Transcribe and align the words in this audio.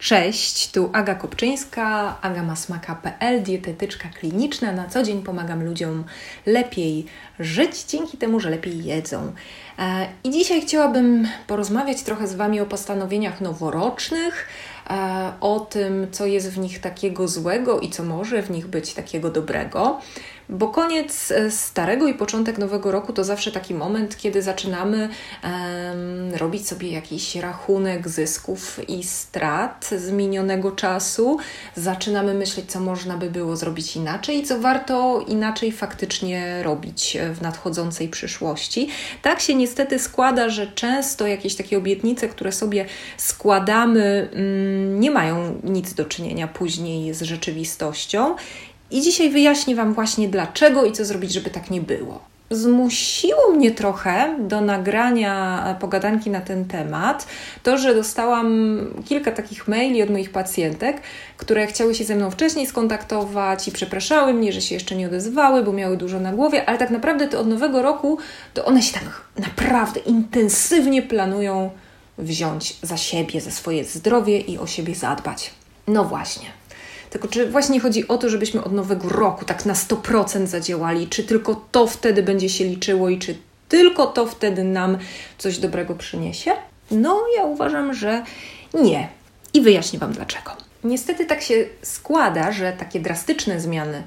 Cześć, 0.00 0.70
tu 0.70 0.90
Aga 0.92 1.14
Kopczyńska, 1.14 2.18
agamasmaka.pl, 2.22 3.42
dietetyczka 3.42 4.08
kliniczna. 4.08 4.72
Na 4.72 4.88
co 4.88 5.02
dzień 5.02 5.22
pomagam 5.22 5.64
ludziom 5.64 6.04
lepiej 6.46 7.06
żyć 7.38 7.84
dzięki 7.84 8.18
temu, 8.18 8.40
że 8.40 8.50
lepiej 8.50 8.84
jedzą. 8.84 9.32
E, 9.78 10.06
I 10.24 10.30
dzisiaj 10.30 10.60
chciałabym 10.60 11.28
porozmawiać 11.46 12.02
trochę 12.02 12.26
z 12.26 12.34
Wami 12.34 12.60
o 12.60 12.66
postanowieniach 12.66 13.40
noworocznych, 13.40 14.48
e, 14.90 15.32
o 15.40 15.60
tym, 15.60 16.06
co 16.12 16.26
jest 16.26 16.50
w 16.50 16.58
nich 16.58 16.80
takiego 16.80 17.28
złego 17.28 17.80
i 17.80 17.90
co 17.90 18.02
może 18.02 18.42
w 18.42 18.50
nich 18.50 18.66
być 18.66 18.94
takiego 18.94 19.30
dobrego. 19.30 20.00
Bo 20.52 20.68
koniec 20.68 21.30
e, 21.30 21.50
starego 21.50 22.08
i 22.08 22.14
początek 22.14 22.58
nowego 22.58 22.92
roku 22.92 23.12
to 23.12 23.24
zawsze 23.24 23.52
taki 23.52 23.74
moment, 23.74 24.16
kiedy 24.16 24.42
zaczynamy 24.42 25.08
um, 25.44 26.34
robić 26.34 26.68
sobie 26.68 26.90
jakiś 26.90 27.36
rachunek 27.36 28.08
zysków 28.08 28.80
i 28.88 29.02
strat 29.04 29.90
z 29.98 30.10
minionego 30.10 30.72
czasu. 30.72 31.38
Zaczynamy 31.76 32.34
myśleć, 32.34 32.70
co 32.70 32.80
można 32.80 33.16
by 33.16 33.30
było 33.30 33.56
zrobić 33.56 33.96
inaczej 33.96 34.38
i 34.38 34.42
co 34.42 34.58
warto 34.58 35.24
inaczej 35.28 35.72
faktycznie 35.72 36.62
robić 36.62 37.18
w 37.34 37.42
nadchodzącej 37.42 38.08
przyszłości. 38.08 38.88
Tak 39.22 39.40
się 39.40 39.54
niestety 39.54 39.98
składa, 39.98 40.48
że 40.48 40.66
często 40.66 41.26
jakieś 41.26 41.54
takie 41.56 41.78
obietnice, 41.78 42.28
które 42.28 42.52
sobie 42.52 42.86
składamy, 43.16 44.28
um, 44.32 45.00
nie 45.00 45.10
mają 45.10 45.60
nic 45.64 45.94
do 45.94 46.04
czynienia 46.04 46.48
później 46.48 47.14
z 47.14 47.22
rzeczywistością. 47.22 48.36
I 48.90 49.00
dzisiaj 49.00 49.30
wyjaśnię 49.30 49.74
Wam 49.76 49.94
właśnie 49.94 50.28
dlaczego 50.28 50.84
i 50.84 50.92
co 50.92 51.04
zrobić, 51.04 51.32
żeby 51.32 51.50
tak 51.50 51.70
nie 51.70 51.80
było. 51.80 52.30
Zmusiło 52.52 53.50
mnie 53.52 53.70
trochę 53.70 54.36
do 54.38 54.60
nagrania 54.60 55.76
pogadanki 55.80 56.30
na 56.30 56.40
ten 56.40 56.64
temat 56.64 57.26
to, 57.62 57.78
że 57.78 57.94
dostałam 57.94 58.78
kilka 59.04 59.32
takich 59.32 59.68
maili 59.68 60.02
od 60.02 60.10
moich 60.10 60.30
pacjentek, 60.30 61.00
które 61.36 61.66
chciały 61.66 61.94
się 61.94 62.04
ze 62.04 62.16
mną 62.16 62.30
wcześniej 62.30 62.66
skontaktować 62.66 63.68
i 63.68 63.72
przepraszały 63.72 64.34
mnie, 64.34 64.52
że 64.52 64.60
się 64.60 64.74
jeszcze 64.74 64.96
nie 64.96 65.06
odezwały, 65.06 65.62
bo 65.62 65.72
miały 65.72 65.96
dużo 65.96 66.20
na 66.20 66.32
głowie, 66.32 66.68
ale 66.68 66.78
tak 66.78 66.90
naprawdę 66.90 67.28
to 67.28 67.40
od 67.40 67.46
nowego 67.46 67.82
roku 67.82 68.18
to 68.54 68.64
one 68.64 68.82
się 68.82 68.94
tak 68.94 69.22
naprawdę 69.36 70.00
intensywnie 70.00 71.02
planują 71.02 71.70
wziąć 72.18 72.76
za 72.82 72.96
siebie, 72.96 73.40
za 73.40 73.50
swoje 73.50 73.84
zdrowie 73.84 74.40
i 74.40 74.58
o 74.58 74.66
siebie 74.66 74.94
zadbać. 74.94 75.50
No 75.86 76.04
właśnie. 76.04 76.59
Tylko 77.10 77.28
czy 77.28 77.50
właśnie 77.50 77.80
chodzi 77.80 78.08
o 78.08 78.18
to, 78.18 78.28
żebyśmy 78.28 78.64
od 78.64 78.72
nowego 78.72 79.08
roku 79.08 79.44
tak 79.44 79.66
na 79.66 79.74
100% 79.74 80.46
zadziałali, 80.46 81.08
czy 81.08 81.24
tylko 81.24 81.64
to 81.72 81.86
wtedy 81.86 82.22
będzie 82.22 82.48
się 82.48 82.64
liczyło 82.64 83.08
i 83.08 83.18
czy 83.18 83.36
tylko 83.68 84.06
to 84.06 84.26
wtedy 84.26 84.64
nam 84.64 84.98
coś 85.38 85.58
dobrego 85.58 85.94
przyniesie? 85.94 86.50
No, 86.90 87.22
ja 87.36 87.44
uważam, 87.44 87.94
że 87.94 88.24
nie. 88.74 89.08
I 89.54 89.60
wyjaśnię 89.60 89.98
Wam 89.98 90.12
dlaczego. 90.12 90.52
Niestety 90.84 91.26
tak 91.26 91.42
się 91.42 91.54
składa, 91.82 92.52
że 92.52 92.72
takie 92.72 93.00
drastyczne 93.00 93.60
zmiany, 93.60 94.02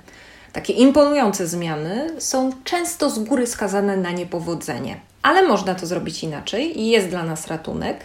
takie 0.53 0.73
imponujące 0.73 1.47
zmiany 1.47 2.21
są 2.21 2.51
często 2.63 3.09
z 3.09 3.19
góry 3.19 3.47
skazane 3.47 3.97
na 3.97 4.11
niepowodzenie. 4.11 4.99
Ale 5.21 5.47
można 5.47 5.75
to 5.75 5.85
zrobić 5.85 6.23
inaczej 6.23 6.79
i 6.79 6.89
jest 6.89 7.07
dla 7.07 7.23
nas 7.23 7.47
ratunek. 7.47 7.97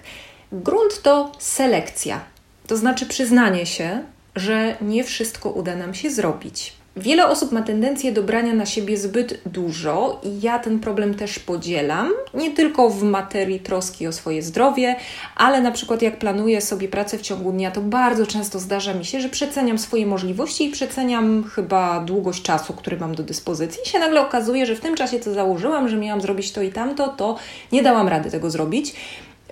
Grunt 0.52 1.02
to 1.02 1.32
selekcja, 1.38 2.20
to 2.66 2.76
znaczy 2.76 3.06
przyznanie 3.06 3.66
się, 3.66 4.02
że 4.38 4.76
nie 4.80 5.04
wszystko 5.04 5.50
uda 5.50 5.76
nam 5.76 5.94
się 5.94 6.10
zrobić. 6.10 6.78
Wiele 6.98 7.28
osób 7.28 7.52
ma 7.52 7.62
tendencję 7.62 8.12
do 8.12 8.22
brania 8.22 8.52
na 8.52 8.66
siebie 8.66 8.96
zbyt 8.96 9.40
dużo 9.46 10.20
i 10.22 10.40
ja 10.40 10.58
ten 10.58 10.80
problem 10.80 11.14
też 11.14 11.38
podzielam, 11.38 12.10
nie 12.34 12.50
tylko 12.50 12.90
w 12.90 13.02
materii 13.02 13.60
troski 13.60 14.06
o 14.06 14.12
swoje 14.12 14.42
zdrowie, 14.42 14.96
ale 15.36 15.60
na 15.60 15.70
przykład 15.70 16.02
jak 16.02 16.18
planuję 16.18 16.60
sobie 16.60 16.88
pracę 16.88 17.18
w 17.18 17.22
ciągu 17.22 17.52
dnia, 17.52 17.70
to 17.70 17.80
bardzo 17.80 18.26
często 18.26 18.58
zdarza 18.58 18.94
mi 18.94 19.04
się, 19.04 19.20
że 19.20 19.28
przeceniam 19.28 19.78
swoje 19.78 20.06
możliwości 20.06 20.64
i 20.64 20.70
przeceniam 20.70 21.44
chyba 21.44 22.00
długość 22.00 22.42
czasu, 22.42 22.72
który 22.72 22.96
mam 22.96 23.14
do 23.14 23.22
dyspozycji 23.22 23.82
i 23.86 23.88
się 23.88 23.98
nagle 23.98 24.20
okazuje, 24.20 24.66
że 24.66 24.76
w 24.76 24.80
tym 24.80 24.94
czasie, 24.94 25.20
co 25.20 25.34
założyłam, 25.34 25.88
że 25.88 25.96
miałam 25.96 26.20
zrobić 26.20 26.52
to 26.52 26.62
i 26.62 26.72
tamto, 26.72 27.08
to 27.08 27.36
nie 27.72 27.82
dałam 27.82 28.08
rady 28.08 28.30
tego 28.30 28.50
zrobić. 28.50 28.94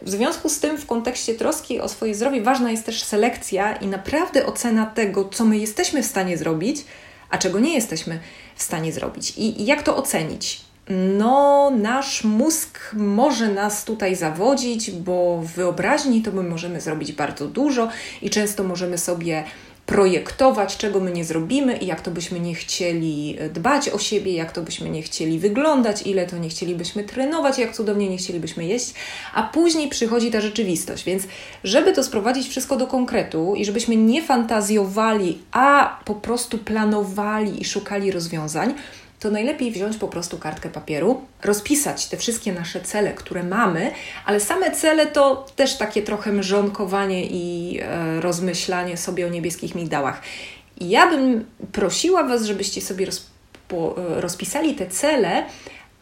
W 0.06 0.11
związku 0.11 0.49
z 0.49 0.61
tym, 0.61 0.78
w 0.78 0.87
kontekście 0.87 1.34
troski 1.34 1.81
o 1.81 1.89
swoje 1.89 2.15
zdrowie, 2.15 2.43
ważna 2.43 2.71
jest 2.71 2.87
też 2.87 3.03
selekcja 3.03 3.77
i 3.77 3.87
naprawdę 3.87 4.47
ocena 4.47 4.87
tego, 4.87 5.25
co 5.25 5.44
my 5.44 5.59
jesteśmy 5.59 6.03
w 6.03 6.06
stanie 6.06 6.39
zrobić, 6.39 6.84
a 7.31 7.39
czego 7.39 7.59
nie 7.59 7.75
jesteśmy 7.75 8.21
w 8.56 8.62
stanie 8.62 8.93
zrobić. 8.93 9.31
I, 9.31 9.62
i 9.62 9.67
jak 9.67 9.83
to 9.83 9.97
ocenić? 9.97 10.61
No, 11.19 11.71
nasz 11.71 12.25
mózg 12.25 12.78
może 12.93 13.49
nas 13.49 13.84
tutaj 13.84 14.17
zawodzić, 14.17 14.91
bo 14.91 15.41
w 15.43 15.47
wyobraźni 15.47 16.23
to 16.23 16.33
my 16.33 16.43
możemy 16.43 16.81
zrobić 16.81 17.12
bardzo 17.12 17.47
dużo 17.47 17.88
i 18.23 18.31
często 18.31 18.65
możemy 18.65 18.99
sobie 18.99 19.44
projektować, 19.86 20.76
czego 20.76 21.00
my 21.00 21.12
nie 21.12 21.24
zrobimy 21.24 21.76
i 21.76 21.86
jak 21.86 22.00
to 22.00 22.10
byśmy 22.10 22.41
nie 22.41 22.54
chcieli 22.54 23.36
e, 23.38 23.48
dbać 23.48 23.88
o 23.88 23.98
siebie, 23.98 24.32
jak 24.32 24.52
to 24.52 24.62
byśmy 24.62 24.91
nie 24.91 25.02
chcieli 25.02 25.38
wyglądać, 25.38 26.02
ile 26.06 26.26
to 26.26 26.38
nie 26.38 26.48
chcielibyśmy 26.48 27.04
trenować, 27.04 27.58
jak 27.58 27.74
cudownie 27.74 28.08
nie 28.08 28.16
chcielibyśmy 28.16 28.64
jeść, 28.64 28.94
a 29.34 29.42
później 29.42 29.88
przychodzi 29.88 30.30
ta 30.30 30.41
rzeczywistość. 30.41 31.04
Więc, 31.04 31.22
żeby 31.64 31.92
to 31.92 32.04
sprowadzić 32.04 32.48
wszystko 32.48 32.76
do 32.76 32.86
konkretu 32.86 33.54
i 33.56 33.64
żebyśmy 33.64 33.96
nie 33.96 34.22
fantazjowali, 34.22 35.38
a 35.52 35.98
po 36.04 36.14
prostu 36.14 36.58
planowali 36.58 37.60
i 37.60 37.64
szukali 37.64 38.12
rozwiązań, 38.12 38.75
to 39.21 39.31
najlepiej 39.31 39.71
wziąć 39.71 39.97
po 39.97 40.09
prostu 40.09 40.38
kartkę 40.38 40.69
papieru, 40.69 41.21
rozpisać 41.43 42.06
te 42.06 42.16
wszystkie 42.16 42.53
nasze 42.53 42.81
cele, 42.81 43.15
które 43.15 43.43
mamy, 43.43 43.91
ale 44.25 44.41
same 44.41 44.71
cele 44.71 45.06
to 45.06 45.47
też 45.56 45.77
takie 45.77 46.03
trochę 46.03 46.32
mrzonkowanie 46.32 47.26
i 47.26 47.78
e, 47.82 48.21
rozmyślanie 48.21 48.97
sobie 48.97 49.26
o 49.26 49.28
niebieskich 49.28 49.75
migdałach. 49.75 50.22
Ja 50.81 51.10
bym 51.10 51.44
prosiła 51.72 52.25
Was, 52.25 52.44
żebyście 52.44 52.81
sobie 52.81 53.06
e, 53.06 54.21
rozpisali 54.21 54.75
te 54.75 54.87
cele, 54.87 55.44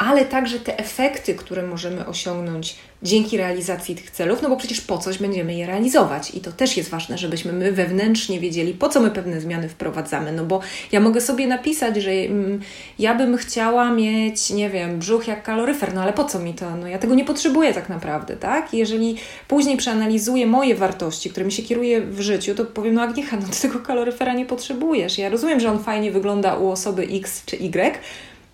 ale 0.05 0.25
także 0.25 0.61
te 0.61 0.79
efekty, 0.79 1.35
które 1.35 1.63
możemy 1.63 2.07
osiągnąć 2.07 2.77
dzięki 3.03 3.37
realizacji 3.37 3.95
tych 3.95 4.11
celów, 4.11 4.43
no 4.43 4.49
bo 4.49 4.57
przecież 4.57 4.81
po 4.81 4.99
coś 4.99 5.19
będziemy 5.19 5.55
je 5.55 5.67
realizować. 5.67 6.35
I 6.35 6.41
to 6.41 6.53
też 6.53 6.77
jest 6.77 6.91
ważne, 6.91 7.19
żebyśmy 7.19 7.53
my 7.53 7.73
wewnętrznie 7.73 8.41
wiedzieli, 8.41 8.75
po 8.75 8.89
co 8.89 9.01
my 9.01 9.11
pewne 9.11 9.41
zmiany 9.41 9.69
wprowadzamy. 9.69 10.33
No 10.33 10.45
bo 10.45 10.61
ja 10.93 11.01
mogę 11.01 11.21
sobie 11.21 11.47
napisać, 11.47 11.97
że 11.97 12.11
mm, 12.11 12.61
ja 12.99 13.15
bym 13.15 13.37
chciała 13.37 13.91
mieć, 13.91 14.51
nie 14.51 14.71
wiem, 14.71 14.99
brzuch 14.99 15.29
jak 15.29 15.43
kaloryfer, 15.43 15.95
no 15.95 16.03
ale 16.03 16.13
po 16.13 16.25
co 16.25 16.39
mi 16.39 16.55
to? 16.55 16.77
No 16.77 16.87
ja 16.87 16.99
tego 16.99 17.15
nie 17.15 17.25
potrzebuję 17.25 17.75
tak 17.75 17.89
naprawdę, 17.89 18.37
tak? 18.37 18.75
jeżeli 18.75 19.17
później 19.49 19.77
przeanalizuję 19.77 20.47
moje 20.47 20.75
wartości, 20.75 21.31
którymi 21.31 21.53
się 21.53 21.63
kieruję 21.63 22.01
w 22.01 22.21
życiu, 22.21 22.55
to 22.55 22.65
powiem, 22.65 22.95
no 22.95 23.03
Agniecha, 23.03 23.37
no 23.37 23.47
ty 23.49 23.63
tego 23.63 23.81
kaloryfera 23.81 24.35
nie 24.35 24.47
potrzebujesz. 24.47 25.19
Ja 25.19 25.29
rozumiem, 25.29 25.61
że 25.61 25.71
on 25.71 25.85
fajnie 25.85 26.13
wygląda 26.13 26.55
u 26.57 26.71
osoby 26.71 27.09
X 27.11 27.43
czy 27.47 27.57
Y, 27.57 27.99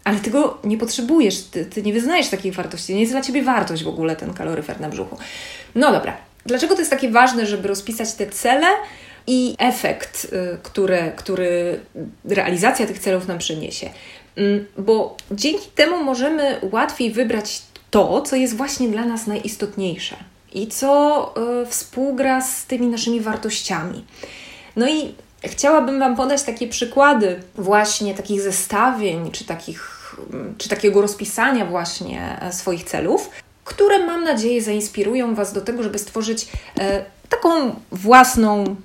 ale 0.05 0.19
ty 0.19 0.31
go 0.31 0.59
nie 0.65 0.79
potrzebujesz, 0.79 1.43
ty, 1.43 1.65
ty 1.65 1.83
nie 1.83 1.93
wyznajesz 1.93 2.29
takiej 2.29 2.53
wartości, 2.53 2.95
nie 2.95 3.01
jest 3.01 3.13
dla 3.13 3.23
ciebie 3.23 3.43
wartość 3.43 3.85
w 3.85 3.89
ogóle 3.89 4.17
ten 4.17 4.35
kaloryfer 4.35 4.81
na 4.81 4.89
brzuchu. 4.89 5.17
No 5.75 5.93
dobra, 5.93 6.17
dlaczego 6.47 6.75
to 6.75 6.81
jest 6.81 6.91
takie 6.91 7.11
ważne, 7.11 7.47
żeby 7.47 7.69
rozpisać 7.69 8.13
te 8.13 8.27
cele 8.27 8.67
i 9.27 9.55
efekt, 9.59 10.25
y, 10.25 10.59
który, 10.63 11.13
który 11.17 11.81
realizacja 12.25 12.87
tych 12.87 12.99
celów 12.99 13.29
nam 13.29 13.39
przyniesie? 13.39 13.91
Mm, 14.37 14.67
bo 14.79 15.17
dzięki 15.31 15.69
temu 15.75 16.05
możemy 16.05 16.61
łatwiej 16.73 17.11
wybrać 17.11 17.63
to, 17.91 18.23
co 18.23 18.37
jest 18.37 18.57
właśnie 18.57 18.89
dla 18.89 19.05
nas 19.05 19.27
najistotniejsze 19.27 20.17
i 20.53 20.67
co 20.67 21.35
y, 21.63 21.67
współgra 21.67 22.41
z 22.41 22.67
tymi 22.67 22.87
naszymi 22.87 23.21
wartościami. 23.21 24.05
No 24.77 24.89
i 24.89 25.15
chciałabym 25.49 25.99
Wam 25.99 26.17
podać 26.17 26.43
takie 26.43 26.69
przykłady 26.69 27.43
właśnie 27.55 28.15
takich 28.15 28.41
zestawień, 28.41 29.31
czy, 29.31 29.45
takich, 29.45 30.17
czy 30.59 30.69
takiego 30.69 31.01
rozpisania 31.01 31.67
właśnie 31.67 32.39
e, 32.41 32.53
swoich 32.53 32.85
celów, 32.85 33.31
które 33.65 34.07
mam 34.07 34.25
nadzieję 34.25 34.63
zainspirują 34.63 35.35
Was 35.35 35.53
do 35.53 35.61
tego, 35.61 35.83
żeby 35.83 35.99
stworzyć 35.99 36.49
e, 36.79 37.05
taką 37.29 37.75
własną, 37.93 38.77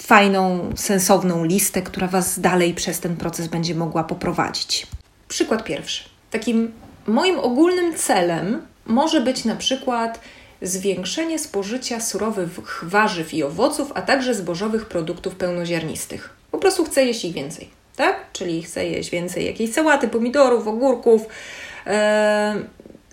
fajną, 0.00 0.72
sensowną 0.76 1.44
listę, 1.44 1.82
która 1.82 2.06
Was 2.06 2.40
dalej 2.40 2.74
przez 2.74 3.00
ten 3.00 3.16
proces 3.16 3.48
będzie 3.48 3.74
mogła 3.74 4.04
poprowadzić. 4.04 4.86
Przykład 5.28 5.64
pierwszy. 5.64 6.04
Takim 6.30 6.72
moim 7.06 7.38
ogólnym 7.38 7.94
celem 7.94 8.62
może 8.86 9.20
być 9.20 9.44
na 9.44 9.56
przykład 9.56 10.20
zwiększenie 10.62 11.38
spożycia 11.38 12.00
surowych 12.00 12.48
warzyw 12.82 13.34
i 13.34 13.42
owoców, 13.42 13.92
a 13.94 14.02
także 14.02 14.34
zbożowych 14.34 14.86
produktów 14.86 15.34
pełnoziarnistych. 15.34 16.30
Po 16.50 16.58
prostu 16.58 16.84
chcę 16.84 17.04
jeść 17.04 17.24
ich 17.24 17.32
więcej, 17.32 17.68
tak? 17.96 18.32
Czyli 18.32 18.62
chcę 18.62 18.86
jeść 18.86 19.10
więcej 19.10 19.46
jakiejś 19.46 19.72
sałaty, 19.72 20.08
pomidorów, 20.08 20.66
ogórków, 20.66 21.22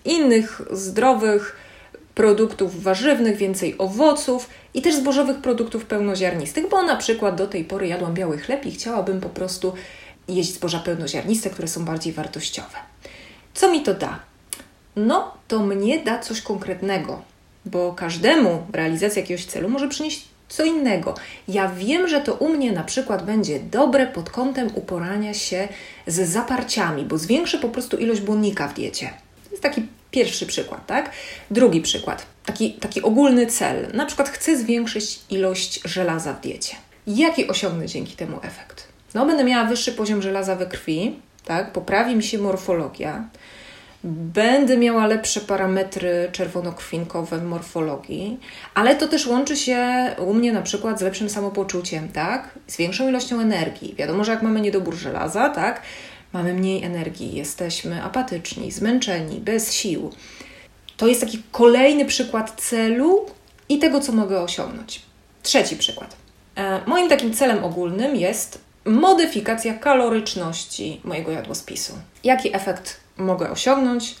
innych 0.04 0.62
zdrowych 0.70 1.56
produktów 2.14 2.82
warzywnych, 2.82 3.36
więcej 3.36 3.74
owoców 3.78 4.48
i 4.74 4.82
też 4.82 4.94
zbożowych 4.94 5.36
produktów 5.36 5.84
pełnoziarnistych, 5.84 6.68
bo 6.68 6.82
na 6.82 6.96
przykład 6.96 7.36
do 7.36 7.46
tej 7.46 7.64
pory 7.64 7.88
jadłam 7.88 8.14
biały 8.14 8.38
chleb 8.38 8.66
i 8.66 8.70
chciałabym 8.70 9.20
po 9.20 9.28
prostu 9.28 9.72
jeść 10.28 10.54
zboża 10.54 10.78
pełnoziarniste, 10.78 11.50
które 11.50 11.68
są 11.68 11.84
bardziej 11.84 12.12
wartościowe. 12.12 12.78
Co 13.54 13.72
mi 13.72 13.82
to 13.82 13.94
da? 13.94 14.18
No, 14.96 15.34
to 15.48 15.58
mnie 15.58 15.98
da 15.98 16.18
coś 16.18 16.42
konkretnego, 16.42 17.22
bo 17.70 17.92
każdemu 17.92 18.66
realizacja 18.72 19.22
jakiegoś 19.22 19.44
celu 19.44 19.68
może 19.68 19.88
przynieść 19.88 20.24
co 20.48 20.64
innego. 20.64 21.14
Ja 21.48 21.68
wiem, 21.68 22.08
że 22.08 22.20
to 22.20 22.34
u 22.34 22.48
mnie 22.48 22.72
na 22.72 22.84
przykład 22.84 23.24
będzie 23.24 23.60
dobre 23.60 24.06
pod 24.06 24.30
kątem 24.30 24.70
uporania 24.74 25.34
się 25.34 25.68
z 26.06 26.28
zaparciami, 26.28 27.04
bo 27.04 27.18
zwiększy 27.18 27.58
po 27.58 27.68
prostu 27.68 27.96
ilość 27.96 28.20
błonnika 28.20 28.68
w 28.68 28.74
diecie. 28.74 29.10
To 29.44 29.50
jest 29.50 29.62
taki 29.62 29.82
pierwszy 30.10 30.46
przykład, 30.46 30.86
tak? 30.86 31.10
Drugi 31.50 31.80
przykład, 31.80 32.26
taki, 32.44 32.72
taki 32.72 33.02
ogólny 33.02 33.46
cel. 33.46 33.88
Na 33.94 34.06
przykład 34.06 34.28
chcę 34.28 34.56
zwiększyć 34.56 35.20
ilość 35.30 35.80
żelaza 35.84 36.32
w 36.32 36.40
diecie. 36.40 36.76
Jaki 37.06 37.48
osiągnę 37.48 37.86
dzięki 37.86 38.16
temu 38.16 38.38
efekt? 38.42 38.88
No, 39.14 39.26
będę 39.26 39.44
miała 39.44 39.64
wyższy 39.64 39.92
poziom 39.92 40.22
żelaza 40.22 40.56
we 40.56 40.66
krwi, 40.66 41.20
tak? 41.44 41.72
Poprawi 41.72 42.16
mi 42.16 42.22
się 42.22 42.38
morfologia, 42.38 43.28
Będę 44.04 44.76
miała 44.76 45.06
lepsze 45.06 45.40
parametry 45.40 46.28
czerwonokrwinkowe 46.32 47.38
w 47.38 47.44
morfologii, 47.44 48.40
ale 48.74 48.96
to 48.96 49.08
też 49.08 49.26
łączy 49.26 49.56
się 49.56 50.10
u 50.26 50.34
mnie 50.34 50.52
na 50.52 50.62
przykład 50.62 50.98
z 50.98 51.02
lepszym 51.02 51.30
samopoczuciem, 51.30 52.08
tak? 52.08 52.58
Z 52.66 52.76
większą 52.76 53.08
ilością 53.08 53.40
energii. 53.40 53.94
Wiadomo, 53.94 54.24
że 54.24 54.32
jak 54.32 54.42
mamy 54.42 54.60
niedobór 54.60 54.94
żelaza, 54.94 55.48
tak? 55.48 55.82
Mamy 56.32 56.54
mniej 56.54 56.84
energii, 56.84 57.34
jesteśmy 57.34 58.02
apatyczni, 58.02 58.72
zmęczeni, 58.72 59.40
bez 59.40 59.72
sił. 59.72 60.10
To 60.96 61.06
jest 61.06 61.20
taki 61.20 61.42
kolejny 61.52 62.04
przykład 62.04 62.60
celu 62.60 63.26
i 63.68 63.78
tego, 63.78 64.00
co 64.00 64.12
mogę 64.12 64.40
osiągnąć. 64.40 65.02
Trzeci 65.42 65.76
przykład. 65.76 66.16
E, 66.56 66.80
moim 66.86 67.08
takim 67.08 67.34
celem 67.34 67.64
ogólnym 67.64 68.16
jest 68.16 68.60
modyfikacja 68.84 69.74
kaloryczności 69.74 71.00
mojego 71.04 71.32
jadłospisu. 71.32 71.92
Jaki 72.24 72.56
efekt 72.56 73.07
mogę 73.18 73.50
osiągnąć? 73.50 74.14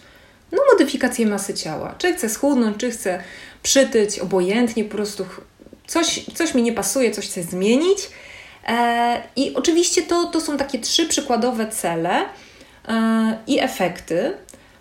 No, 0.52 0.58
modyfikację 0.72 1.26
masy 1.26 1.54
ciała. 1.54 1.94
Czy 1.98 2.12
chcę 2.12 2.28
schudnąć, 2.28 2.76
czy 2.76 2.90
chcę 2.90 3.22
przytyć, 3.62 4.18
obojętnie, 4.18 4.84
po 4.84 4.90
prostu 4.90 5.26
coś, 5.86 6.24
coś 6.34 6.54
mi 6.54 6.62
nie 6.62 6.72
pasuje, 6.72 7.10
coś 7.10 7.26
chcę 7.26 7.42
zmienić. 7.42 7.98
E, 8.68 9.22
I 9.36 9.54
oczywiście 9.54 10.02
to, 10.02 10.24
to 10.24 10.40
są 10.40 10.56
takie 10.56 10.78
trzy 10.78 11.06
przykładowe 11.06 11.66
cele 11.66 12.24
e, 12.88 13.38
i 13.46 13.60
efekty. 13.60 14.34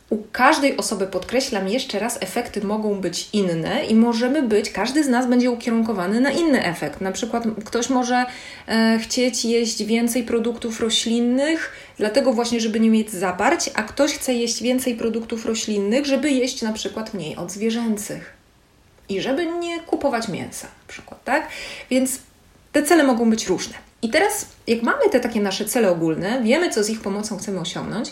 U 0.09 0.17
każdej 0.31 0.77
osoby, 0.77 1.07
podkreślam 1.07 1.67
jeszcze 1.67 1.99
raz, 1.99 2.17
efekty 2.21 2.61
mogą 2.61 3.01
być 3.01 3.29
inne 3.33 3.85
i 3.85 3.95
możemy 3.95 4.41
być, 4.41 4.69
każdy 4.69 5.03
z 5.03 5.07
nas 5.07 5.27
będzie 5.27 5.51
ukierunkowany 5.51 6.21
na 6.21 6.31
inny 6.31 6.65
efekt. 6.65 7.01
Na 7.01 7.11
przykład 7.11 7.43
ktoś 7.65 7.89
może 7.89 8.25
e, 8.67 8.99
chcieć 9.01 9.45
jeść 9.45 9.83
więcej 9.83 10.23
produktów 10.23 10.79
roślinnych, 10.79 11.71
dlatego 11.97 12.33
właśnie, 12.33 12.59
żeby 12.59 12.79
nie 12.79 12.89
mieć 12.89 13.11
zaparć, 13.11 13.69
a 13.73 13.83
ktoś 13.83 14.13
chce 14.13 14.33
jeść 14.33 14.63
więcej 14.63 14.95
produktów 14.95 15.45
roślinnych, 15.45 16.05
żeby 16.05 16.31
jeść 16.31 16.61
na 16.61 16.73
przykład 16.73 17.13
mniej 17.13 17.35
od 17.35 17.51
zwierzęcych 17.51 18.33
i 19.09 19.21
żeby 19.21 19.45
nie 19.45 19.79
kupować 19.79 20.27
mięsa, 20.27 20.67
na 20.67 20.87
przykład, 20.87 21.23
tak? 21.23 21.47
Więc 21.89 22.19
te 22.71 22.83
cele 22.83 23.03
mogą 23.03 23.29
być 23.29 23.47
różne. 23.47 23.73
I 24.01 24.09
teraz, 24.09 24.45
jak 24.67 24.81
mamy 24.83 25.09
te 25.09 25.19
takie 25.19 25.41
nasze 25.41 25.65
cele 25.65 25.91
ogólne, 25.91 26.41
wiemy, 26.43 26.69
co 26.69 26.83
z 26.83 26.89
ich 26.89 27.01
pomocą 27.01 27.37
chcemy 27.37 27.59
osiągnąć, 27.59 28.11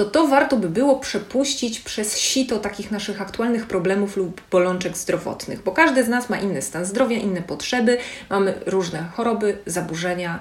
to 0.00 0.10
to 0.10 0.26
warto 0.26 0.56
by 0.56 0.68
było 0.68 0.98
przepuścić 0.98 1.80
przez 1.80 2.18
sito 2.18 2.58
takich 2.58 2.90
naszych 2.90 3.22
aktualnych 3.22 3.66
problemów 3.66 4.16
lub 4.16 4.40
bolączek 4.50 4.96
zdrowotnych, 4.96 5.62
bo 5.62 5.72
każdy 5.72 6.04
z 6.04 6.08
nas 6.08 6.30
ma 6.30 6.38
inny 6.38 6.62
stan 6.62 6.84
zdrowia, 6.84 7.16
inne 7.16 7.42
potrzeby, 7.42 7.98
mamy 8.30 8.54
różne 8.66 9.04
choroby, 9.14 9.58
zaburzenia 9.66 10.40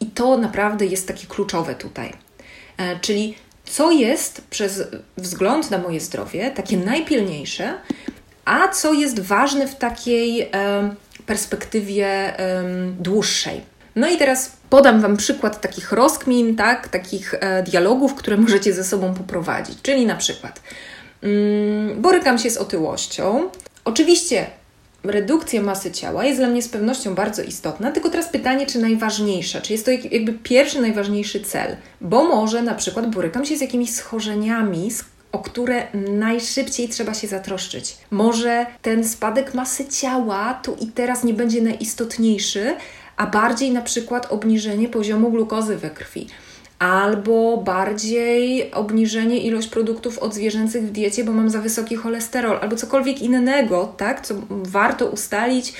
i 0.00 0.06
to 0.06 0.36
naprawdę 0.36 0.86
jest 0.86 1.08
takie 1.08 1.26
kluczowe 1.26 1.74
tutaj. 1.74 2.12
E, 2.76 3.00
czyli 3.00 3.34
co 3.64 3.90
jest 3.90 4.40
przez 4.50 4.82
wzgląd 5.16 5.70
na 5.70 5.78
moje 5.78 6.00
zdrowie 6.00 6.50
takie 6.50 6.76
najpilniejsze, 6.76 7.74
a 8.44 8.68
co 8.68 8.92
jest 8.92 9.20
ważne 9.20 9.68
w 9.68 9.74
takiej 9.74 10.40
e, 10.40 10.48
perspektywie 11.26 12.06
e, 12.06 12.64
dłuższej. 12.98 13.60
No 13.96 14.08
i 14.08 14.16
teraz 14.18 14.59
podam 14.70 15.00
Wam 15.00 15.16
przykład 15.16 15.60
takich 15.60 15.92
rozkmin, 15.92 16.56
tak, 16.56 16.88
takich 16.88 17.34
e, 17.34 17.62
dialogów, 17.62 18.14
które 18.14 18.36
możecie 18.36 18.72
ze 18.72 18.84
sobą 18.84 19.14
poprowadzić. 19.14 19.78
Czyli 19.82 20.06
na 20.06 20.16
przykład 20.16 20.62
mm, 21.22 22.02
borykam 22.02 22.38
się 22.38 22.50
z 22.50 22.56
otyłością. 22.56 23.50
Oczywiście 23.84 24.46
redukcja 25.04 25.62
masy 25.62 25.90
ciała 25.90 26.24
jest 26.24 26.40
dla 26.40 26.48
mnie 26.48 26.62
z 26.62 26.68
pewnością 26.68 27.14
bardzo 27.14 27.42
istotna, 27.42 27.92
tylko 27.92 28.10
teraz 28.10 28.28
pytanie, 28.28 28.66
czy 28.66 28.78
najważniejsza, 28.78 29.60
czy 29.60 29.72
jest 29.72 29.84
to 29.84 29.90
jakby 29.90 30.32
pierwszy 30.32 30.80
najważniejszy 30.80 31.40
cel, 31.40 31.76
bo 32.00 32.24
może 32.24 32.62
na 32.62 32.74
przykład 32.74 33.10
borykam 33.14 33.44
się 33.44 33.56
z 33.56 33.60
jakimiś 33.60 33.94
schorzeniami, 33.94 34.90
o 35.32 35.38
które 35.38 35.86
najszybciej 36.10 36.88
trzeba 36.88 37.14
się 37.14 37.26
zatroszczyć. 37.26 37.96
Może 38.10 38.66
ten 38.82 39.08
spadek 39.08 39.54
masy 39.54 39.88
ciała 39.88 40.60
tu 40.62 40.76
i 40.80 40.86
teraz 40.86 41.24
nie 41.24 41.34
będzie 41.34 41.62
najistotniejszy, 41.62 42.74
a 43.20 43.26
bardziej 43.26 43.70
na 43.70 43.82
przykład 43.82 44.32
obniżenie 44.32 44.88
poziomu 44.88 45.30
glukozy 45.30 45.76
we 45.76 45.90
krwi 45.90 46.26
albo 46.78 47.56
bardziej 47.56 48.72
obniżenie 48.72 49.38
ilość 49.38 49.68
produktów 49.68 50.18
odzwierzęcych 50.18 50.86
w 50.86 50.90
diecie, 50.90 51.24
bo 51.24 51.32
mam 51.32 51.50
za 51.50 51.60
wysoki 51.60 51.96
cholesterol, 51.96 52.58
albo 52.60 52.76
cokolwiek 52.76 53.22
innego, 53.22 53.94
tak, 53.96 54.26
co 54.26 54.34
warto 54.50 55.06
ustalić 55.06 55.72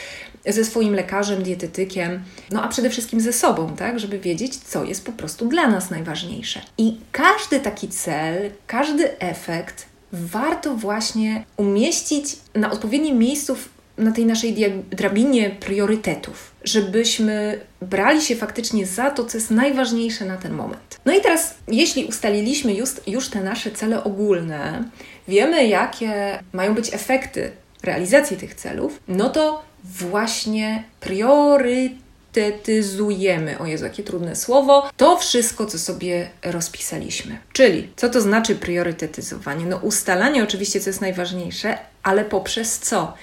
ze 0.47 0.65
swoim 0.65 0.95
lekarzem, 0.95 1.43
dietetykiem, 1.43 2.23
no 2.51 2.63
a 2.63 2.69
przede 2.69 2.91
wszystkim 2.91 3.21
ze 3.21 3.33
sobą, 3.33 3.77
tak, 3.77 4.01
żeby 4.01 4.19
wiedzieć, 4.19 4.57
co 4.57 4.85
jest 4.85 5.07
po 5.07 5.13
prostu 5.13 5.47
dla 5.49 5.69
nas 5.69 5.91
najważniejsze. 5.91 6.61
I 6.79 6.97
każdy 7.13 7.61
taki 7.61 7.89
cel, 7.89 8.51
każdy 8.67 9.19
efekt 9.19 9.87
warto 10.13 10.75
właśnie 10.75 11.45
umieścić 11.57 12.37
na 12.55 12.71
odpowiednim 12.71 13.19
miejscu 13.19 13.57
na 14.01 14.13
tej 14.13 14.27
naszej 14.27 14.55
drabinie 14.91 15.51
priorytetów, 15.51 16.51
żebyśmy 16.65 17.61
brali 17.83 18.23
się 18.23 18.37
faktycznie 18.37 18.87
za 18.87 19.11
to, 19.11 19.25
co 19.25 19.39
jest 19.39 19.51
najważniejsze 19.51 20.25
na 20.25 20.37
ten 20.37 20.53
moment. 20.53 21.01
No 21.05 21.15
i 21.15 21.21
teraz, 21.21 21.55
jeśli 21.69 22.05
ustaliliśmy 22.05 22.75
już, 22.75 22.91
już 23.07 23.29
te 23.29 23.41
nasze 23.41 23.71
cele 23.71 24.05
ogólne, 24.05 24.85
wiemy, 25.29 25.67
jakie 25.67 26.39
mają 26.53 26.75
być 26.75 26.95
efekty 26.95 27.51
realizacji 27.83 28.37
tych 28.37 28.55
celów, 28.55 29.01
no 29.09 29.31
to 29.31 29.63
właśnie 29.85 30.85
priorytetyzujemy, 31.01 33.59
o 33.59 33.67
Jezu, 33.67 33.85
jakie 33.85 34.03
trudne 34.03 34.37
słowo, 34.37 34.91
to 34.97 35.19
wszystko, 35.19 35.67
co 35.67 35.79
sobie 35.79 36.31
rozpisaliśmy. 36.43 37.39
Czyli, 37.53 37.89
co 37.97 38.09
to 38.09 38.21
znaczy 38.21 38.55
priorytetyzowanie? 38.55 39.67
No 39.67 39.77
ustalanie 39.77 40.43
oczywiście, 40.43 40.81
co 40.81 40.91
jest 40.91 41.01
najważniejsze, 41.01 41.79
ale 42.03 42.25
poprzez 42.25 42.79
co? 42.79 43.15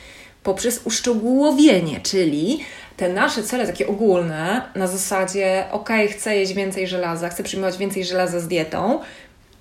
Poprzez 0.48 0.82
uszczegółowienie, 0.84 2.00
czyli 2.04 2.60
te 2.98 3.10
nasze 3.10 3.44
cele 3.44 3.68
takie 3.68 3.88
ogólne, 3.88 4.62
na 4.76 4.88
zasadzie, 4.88 5.66
ok, 5.72 5.90
chcę 6.12 6.36
jeść 6.36 6.54
więcej 6.54 6.88
żelaza, 6.88 7.30
chcę 7.30 7.44
przyjmować 7.44 7.78
więcej 7.78 8.06
żelaza 8.06 8.40
z 8.40 8.48
dietą, 8.48 9.00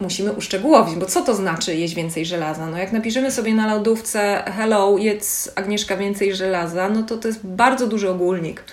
musimy 0.00 0.33
uszczegółowić, 0.33 0.95
bo 0.95 1.07
co 1.07 1.23
to 1.23 1.35
znaczy 1.35 1.76
jeść 1.76 1.95
więcej 1.95 2.26
żelaza? 2.26 2.66
No 2.66 2.78
jak 2.78 2.93
napiszemy 2.93 3.31
sobie 3.31 3.55
na 3.55 3.75
lodówce 3.75 4.43
hello, 4.57 4.99
jedz 4.99 5.50
Agnieszka 5.55 5.97
więcej 5.97 6.35
żelaza, 6.35 6.88
no 6.88 7.02
to 7.02 7.16
to 7.16 7.28
jest 7.28 7.47
bardzo 7.47 7.87
duży 7.87 8.11
ogólnik. 8.11 8.64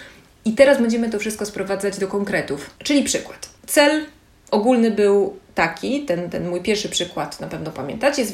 I 0.46 0.54
teraz 0.54 0.82
będziemy 0.82 1.10
to 1.10 1.20
wszystko 1.20 1.46
sprowadzać 1.46 2.00
do 2.00 2.08
konkretów. 2.08 2.70
Czyli 2.84 3.04
przykład. 3.04 3.50
Cel 3.68 4.06
ogólny 4.52 4.92
był 4.92 5.38
taki, 5.56 6.06
ten, 6.06 6.30
ten 6.30 6.50
mój 6.50 6.62
pierwszy 6.62 6.90
przykład 6.90 7.40
na 7.40 7.48
pewno 7.48 7.72
pamiętacie, 7.72 8.26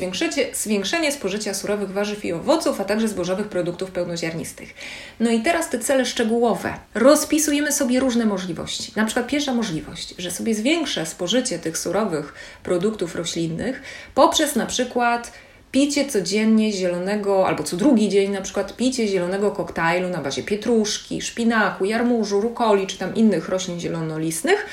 zwiększenie, 0.53 1.11
spożycia 1.11 1.53
surowych 1.53 1.91
warzyw 1.91 2.25
i 2.25 2.33
owoców, 2.33 2.81
a 2.81 2.85
także 2.85 3.07
zbożowych 3.07 3.47
produktów 3.47 3.91
pełnoziarnistych. 3.91 4.73
No 5.19 5.31
i 5.31 5.41
teraz 5.41 5.69
te 5.69 5.79
cele 5.79 6.05
szczegółowe. 6.05 6.73
Rozpisujemy 6.93 7.71
sobie 7.71 7.99
różne 7.99 8.25
możliwości. 8.25 8.91
Na 8.95 9.05
przykład 9.05 9.27
pierwsza 9.27 9.53
możliwość, 9.53 10.15
że 10.17 10.31
sobie 10.31 10.55
zwiększę 10.55 11.05
spożycie 11.05 11.59
tych 11.59 11.77
surowych 11.77 12.33
produktów 12.63 13.15
roślinnych 13.15 13.81
poprzez 14.15 14.55
na 14.55 14.65
przykład 14.65 15.31
picie 15.71 16.05
codziennie 16.05 16.71
zielonego, 16.71 17.47
albo 17.47 17.63
co 17.63 17.77
drugi 17.77 18.09
dzień 18.09 18.31
na 18.31 18.41
przykład 18.41 18.75
picie 18.75 19.07
zielonego 19.07 19.51
koktajlu 19.51 20.09
na 20.09 20.17
bazie 20.17 20.43
pietruszki, 20.43 21.21
szpinaku, 21.21 21.85
jarmużu, 21.85 22.41
rukoli 22.41 22.88
czy 22.88 22.97
tam 22.97 23.15
innych 23.15 23.49
roślin 23.49 23.79
zielonolistnych, 23.79 24.65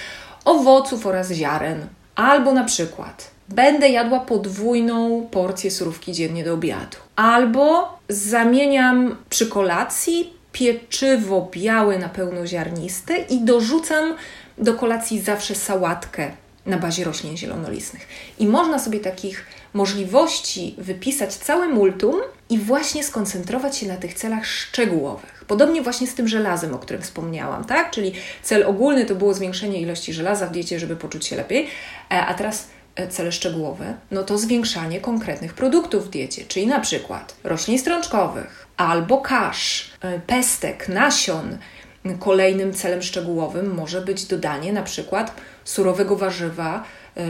owoców 0.44 1.06
oraz 1.06 1.32
ziaren. 1.32 1.86
Albo 2.16 2.52
na 2.52 2.64
przykład 2.64 3.30
będę 3.48 3.88
jadła 3.88 4.20
podwójną 4.20 5.28
porcję 5.30 5.70
surówki 5.70 6.12
dziennie 6.12 6.44
do 6.44 6.54
obiadu. 6.54 6.96
Albo 7.16 7.98
zamieniam 8.08 9.16
przy 9.30 9.46
kolacji 9.46 10.32
pieczywo 10.52 11.48
białe 11.52 11.98
na 11.98 12.08
pełnoziarniste 12.08 13.18
i 13.18 13.40
dorzucam 13.40 14.14
do 14.58 14.74
kolacji 14.74 15.20
zawsze 15.20 15.54
sałatkę 15.54 16.30
na 16.66 16.78
bazie 16.78 17.04
roślin 17.04 17.36
zielonolistnych. 17.36 18.08
I 18.38 18.46
można 18.46 18.78
sobie 18.78 19.00
takich 19.00 19.46
możliwości 19.74 20.74
wypisać 20.78 21.34
całe 21.34 21.68
multum 21.68 22.14
i 22.50 22.58
właśnie 22.58 23.04
skoncentrować 23.04 23.76
się 23.76 23.88
na 23.88 23.96
tych 23.96 24.14
celach 24.14 24.46
szczegółowych. 24.46 25.35
Podobnie 25.46 25.82
właśnie 25.82 26.06
z 26.06 26.14
tym 26.14 26.28
żelazem, 26.28 26.74
o 26.74 26.78
którym 26.78 27.02
wspomniałam, 27.02 27.64
tak? 27.64 27.90
Czyli 27.90 28.12
cel 28.42 28.66
ogólny 28.66 29.04
to 29.04 29.14
było 29.14 29.34
zwiększenie 29.34 29.80
ilości 29.80 30.12
żelaza 30.12 30.46
w 30.46 30.52
diecie, 30.52 30.80
żeby 30.80 30.96
poczuć 30.96 31.26
się 31.26 31.36
lepiej, 31.36 31.66
e, 32.12 32.26
a 32.26 32.34
teraz 32.34 32.68
e, 32.96 33.08
cele 33.08 33.32
szczegółowe? 33.32 33.94
No 34.10 34.22
to 34.22 34.38
zwiększanie 34.38 35.00
konkretnych 35.00 35.54
produktów 35.54 36.06
w 36.06 36.10
diecie, 36.10 36.44
czyli 36.48 36.66
na 36.66 36.80
przykład 36.80 37.36
roślin 37.44 37.78
strączkowych 37.78 38.66
albo 38.76 39.18
kasz, 39.18 39.90
e, 40.00 40.20
pestek, 40.20 40.88
nasion. 40.88 41.58
Kolejnym 42.18 42.72
celem 42.72 43.02
szczegółowym 43.02 43.74
może 43.74 44.00
być 44.00 44.24
dodanie 44.24 44.72
na 44.72 44.82
przykład 44.82 45.34
surowego 45.64 46.16
warzywa 46.16 46.84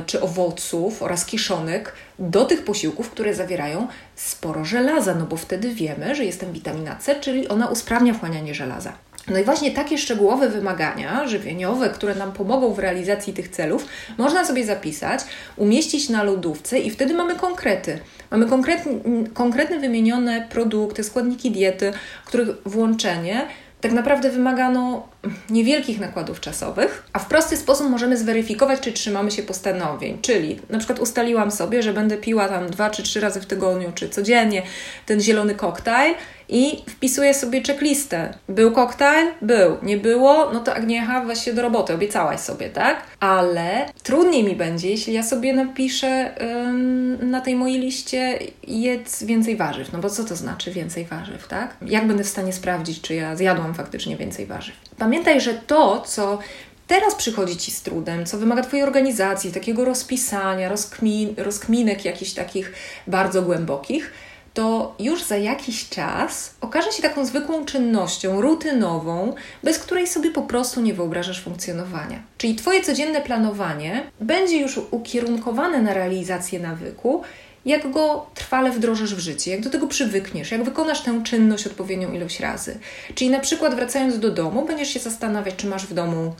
czy 0.07 0.21
owoców 0.21 1.03
oraz 1.03 1.27
kiszonek 1.27 1.93
do 2.19 2.45
tych 2.45 2.65
posiłków, 2.65 3.11
które 3.11 3.35
zawierają 3.35 3.89
sporo 4.17 4.65
żelaza, 4.65 5.15
no 5.15 5.27
bo 5.27 5.37
wtedy 5.37 5.75
wiemy, 5.75 6.15
że 6.15 6.25
jest 6.25 6.41
tam 6.41 6.53
witamina 6.53 6.97
C, 6.97 7.21
czyli 7.21 7.49
ona 7.49 7.67
usprawnia 7.67 8.15
wchłanianie 8.15 8.55
żelaza. 8.55 8.93
No 9.29 9.39
i 9.39 9.45
właśnie 9.45 9.71
takie 9.71 9.99
szczegółowe 9.99 10.49
wymagania 10.49 11.29
żywieniowe, 11.29 11.91
które 11.91 12.15
nam 12.15 12.33
pomogą 12.33 12.73
w 12.73 12.79
realizacji 12.79 13.33
tych 13.33 13.49
celów, 13.49 13.87
można 14.19 14.45
sobie 14.45 14.67
zapisać, 14.67 15.21
umieścić 15.57 16.09
na 16.09 16.23
lodówce 16.23 16.79
i 16.79 16.91
wtedy 16.91 17.15
mamy 17.15 17.35
konkrety. 17.35 17.99
Mamy 18.31 18.47
konkretnie, 18.47 18.93
konkretne 19.35 19.79
wymienione 19.79 20.47
produkty, 20.51 21.05
składniki 21.05 21.51
diety, 21.51 21.93
których 22.25 22.49
włączenie 22.67 23.47
tak 23.81 23.93
naprawdę 23.93 24.31
wymagano 24.31 25.09
niewielkich 25.51 26.01
nakładów 26.01 26.41
czasowych, 26.41 27.03
a 27.13 27.19
w 27.19 27.27
prosty 27.27 27.57
sposób 27.57 27.91
możemy 27.91 28.17
zweryfikować, 28.17 28.81
czy 28.81 28.93
trzymamy 28.93 29.31
się 29.31 29.43
postanowień. 29.43 30.19
Czyli 30.23 30.61
na 30.71 30.79
przykład 30.79 30.99
ustaliłam 30.99 31.51
sobie, 31.51 31.83
że 31.83 31.93
będę 31.93 32.17
piła 32.17 32.49
tam 32.49 32.71
dwa 32.71 32.91
czy 32.91 33.03
trzy 33.03 33.21
razy 33.21 33.41
w 33.41 33.47
tygodniu, 33.47 33.93
czy 33.95 34.09
codziennie 34.09 34.63
ten 35.07 35.21
zielony 35.21 35.55
koktajl 35.55 36.15
i 36.49 36.83
wpisuję 36.89 37.35
sobie 37.35 37.63
checklistę. 37.63 38.35
Był 38.49 38.73
koktajl? 38.73 39.29
Był. 39.43 39.77
Nie 39.83 39.97
było? 39.97 40.51
No 40.53 40.61
to 40.61 40.75
Agniecha, 40.75 41.25
weź 41.25 41.45
się 41.45 41.53
do 41.53 41.63
roboty, 41.63 41.95
obiecałaś 41.95 42.41
sobie, 42.41 42.69
tak? 42.69 43.03
Ale 43.21 43.87
trudniej 44.03 44.45
mi 44.45 44.57
będzie, 44.57 44.91
jeśli 44.91 45.13
ja 45.13 45.23
sobie 45.23 45.53
napiszę 45.53 46.35
ym, 46.67 47.31
na 47.31 47.41
tej 47.41 47.57
mojej 47.57 47.81
liście 47.81 48.39
jedz 48.67 49.23
więcej 49.23 49.57
warzyw. 49.57 49.93
No 49.93 49.99
bo 49.99 50.11
co 50.11 50.25
to 50.25 50.37
znaczy 50.37 50.71
więcej 50.71 51.05
warzyw, 51.05 51.49
tak? 51.49 51.77
Jak 51.87 52.07
będę 52.07 52.25
w 52.25 52.29
stanie 52.29 52.53
sprawdzić, 52.53 53.01
czy 53.01 53.15
ja 53.15 53.37
zjadłam 53.37 53.75
faktycznie 53.75 54.17
więcej 54.17 54.47
warzyw? 54.47 54.75
Pamiętaj, 54.99 55.41
że 55.41 55.55
to, 55.55 56.01
co 56.07 56.39
teraz 56.87 57.15
przychodzi 57.15 57.57
Ci 57.57 57.71
z 57.71 57.83
trudem, 57.83 58.27
co 58.27 58.39
wymaga 58.39 58.63
Twojej 58.63 58.85
organizacji, 58.85 59.53
takiego 59.53 59.85
rozpisania, 59.85 60.69
rozkmin, 60.69 61.35
rozkminek 61.37 62.05
jakichś 62.05 62.33
takich 62.33 62.73
bardzo 63.07 63.43
głębokich, 63.43 64.13
to 64.57 64.95
już 64.99 65.23
za 65.23 65.37
jakiś 65.37 65.89
czas 65.89 66.55
okaże 66.61 66.93
się 66.93 67.03
taką 67.03 67.27
zwykłą 67.27 67.65
czynnością, 67.65 68.41
rutynową, 68.41 69.35
bez 69.63 69.79
której 69.79 70.07
sobie 70.07 70.31
po 70.31 70.43
prostu 70.43 70.81
nie 70.81 70.95
wyobrażasz 70.95 71.43
funkcjonowania. 71.43 72.23
Czyli 72.39 72.55
Twoje 72.55 72.83
codzienne 72.83 73.21
planowanie 73.21 74.03
będzie 74.21 74.61
już 74.61 74.81
ukierunkowane 74.91 75.83
na 75.83 75.95
realizację 75.95 76.61
nawyku, 76.61 77.23
jak 77.67 77.91
go 77.91 78.27
trwale 78.35 78.71
wdrożysz 78.71 79.15
w 79.15 79.19
życie, 79.19 79.51
jak 79.51 79.61
do 79.61 79.71
tego 79.71 79.87
przywykniesz, 79.87 80.51
jak 80.51 80.65
wykonasz 80.65 81.03
tę 81.03 81.21
czynność 81.25 81.67
odpowiednią 81.67 82.13
ilość 82.13 82.41
razy. 82.41 82.79
Czyli 83.15 83.31
na 83.31 83.41
przykład 83.41 83.75
wracając 83.75 84.19
do 84.19 84.31
domu, 84.31 84.67
będziesz 84.67 84.89
się 84.89 85.01
zastanawiać, 85.01 85.57
czy 85.57 85.67
masz 85.67 85.87
w 85.87 85.95
domu 85.95 86.35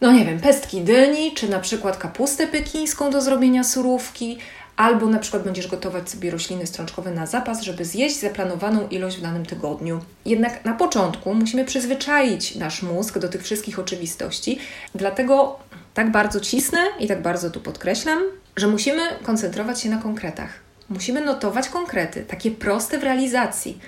no 0.00 0.12
nie 0.12 0.24
wiem, 0.24 0.40
pestki 0.40 0.80
dyni, 0.80 1.32
czy 1.34 1.48
na 1.48 1.60
przykład 1.60 1.96
kapustę 1.96 2.46
pekińską 2.46 3.10
do 3.10 3.20
zrobienia 3.20 3.64
surówki, 3.64 4.38
albo 4.76 5.06
na 5.06 5.18
przykład 5.18 5.42
będziesz 5.42 5.68
gotować 5.68 6.10
sobie 6.10 6.30
rośliny 6.30 6.66
strączkowe 6.66 7.10
na 7.10 7.26
zapas, 7.26 7.62
żeby 7.62 7.84
zjeść 7.84 8.20
zaplanowaną 8.20 8.88
ilość 8.88 9.16
w 9.16 9.22
danym 9.22 9.46
tygodniu. 9.46 10.00
Jednak 10.24 10.64
na 10.64 10.72
początku 10.72 11.34
musimy 11.34 11.64
przyzwyczaić 11.64 12.56
nasz 12.56 12.82
mózg 12.82 13.18
do 13.18 13.28
tych 13.28 13.42
wszystkich 13.42 13.78
oczywistości, 13.78 14.58
dlatego 14.94 15.58
tak 15.94 16.10
bardzo 16.10 16.40
cisnę 16.40 16.78
i 16.98 17.08
tak 17.08 17.22
bardzo 17.22 17.50
tu 17.50 17.60
podkreślam, 17.60 18.22
że 18.56 18.66
musimy 18.66 19.02
koncentrować 19.22 19.80
się 19.80 19.90
na 19.90 19.98
konkretach. 19.98 20.50
Musimy 20.88 21.20
notować 21.20 21.68
konkrety, 21.68 22.24
takie 22.28 22.50
proste 22.50 22.98
w 22.98 23.02
realizacji. 23.02 23.78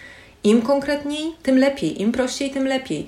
Im 0.45 0.63
konkretniej, 0.63 1.33
tym 1.43 1.59
lepiej, 1.59 2.03
im 2.03 2.13
prościej, 2.13 2.51
tym 2.51 2.67
lepiej. 2.67 3.07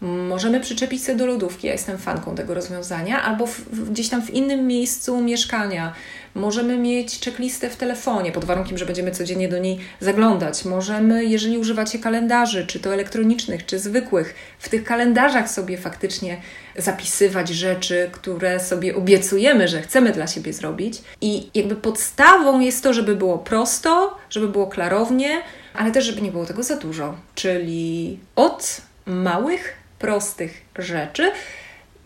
Możemy 0.00 0.60
przyczepić 0.60 1.04
się 1.04 1.14
do 1.14 1.26
lodówki, 1.26 1.66
ja 1.66 1.72
jestem 1.72 1.98
fanką 1.98 2.34
tego 2.34 2.54
rozwiązania, 2.54 3.22
albo 3.22 3.46
w, 3.46 3.90
gdzieś 3.90 4.08
tam 4.08 4.22
w 4.22 4.30
innym 4.30 4.66
miejscu 4.66 5.20
mieszkania. 5.20 5.92
Możemy 6.36 6.78
mieć 6.78 7.20
checklistę 7.24 7.70
w 7.70 7.76
telefonie, 7.76 8.32
pod 8.32 8.44
warunkiem, 8.44 8.78
że 8.78 8.86
będziemy 8.86 9.10
codziennie 9.10 9.48
do 9.48 9.58
niej 9.58 9.78
zaglądać. 10.00 10.64
Możemy, 10.64 11.24
jeżeli 11.24 11.58
używacie 11.58 11.98
kalendarzy, 11.98 12.66
czy 12.66 12.80
to 12.80 12.94
elektronicznych, 12.94 13.66
czy 13.66 13.78
zwykłych, 13.78 14.34
w 14.58 14.68
tych 14.68 14.84
kalendarzach 14.84 15.50
sobie 15.50 15.78
faktycznie 15.78 16.40
zapisywać 16.76 17.48
rzeczy, 17.48 18.10
które 18.12 18.60
sobie 18.60 18.96
obiecujemy, 18.96 19.68
że 19.68 19.82
chcemy 19.82 20.12
dla 20.12 20.26
siebie 20.26 20.52
zrobić. 20.52 21.02
I 21.20 21.50
jakby 21.54 21.76
podstawą 21.76 22.60
jest 22.60 22.82
to, 22.82 22.92
żeby 22.92 23.16
było 23.16 23.38
prosto, 23.38 24.16
żeby 24.30 24.48
było 24.48 24.66
klarownie, 24.66 25.42
ale 25.74 25.90
też, 25.90 26.04
żeby 26.04 26.20
nie 26.20 26.32
było 26.32 26.46
tego 26.46 26.62
za 26.62 26.76
dużo. 26.76 27.16
Czyli 27.34 28.18
od 28.34 28.80
małych 29.06 29.72
prostych 29.98 30.62
rzeczy 30.78 31.32